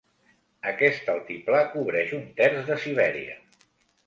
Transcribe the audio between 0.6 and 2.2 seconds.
Aquest altiplà cobreix